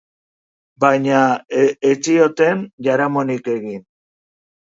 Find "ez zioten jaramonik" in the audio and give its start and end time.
1.89-3.51